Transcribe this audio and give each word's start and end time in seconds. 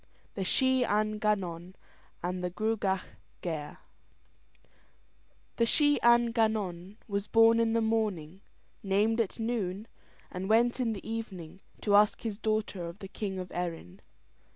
THE 0.33 0.43
SHEE 0.43 0.83
AN 0.83 1.19
GANNON 1.19 1.75
AND 2.23 2.43
THE 2.43 2.49
GRUAGACH 2.49 3.03
GAIRE 3.43 3.77
The 5.57 5.65
Shee 5.67 5.99
an 6.01 6.31
Gannon 6.31 6.97
was 7.07 7.27
born 7.27 7.59
in 7.59 7.73
the 7.73 7.81
morning, 7.83 8.41
named 8.81 9.21
at 9.21 9.37
noon, 9.37 9.87
and 10.31 10.49
went 10.49 10.79
in 10.79 10.93
the 10.93 11.07
evening 11.07 11.59
to 11.81 11.93
ask 11.95 12.21
his 12.23 12.39
daughter 12.39 12.83
of 12.87 12.97
the 12.97 13.07
king 13.07 13.37
of 13.37 13.51
Erin. 13.51 14.01